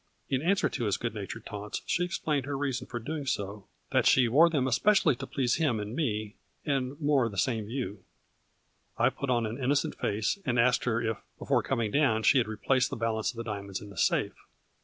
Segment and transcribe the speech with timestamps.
[0.31, 4.07] In answer to his good natured taunts she explained her reason for doing so, that
[4.07, 6.99] she wore them especially to please him and me, A FLURRY IN DIAMONDS.
[6.99, 8.03] and more in the same view.
[8.97, 12.47] I put on an innocent face and asked her if, before coming down, she had
[12.47, 14.33] replaced the balance of the diamonds in the safe.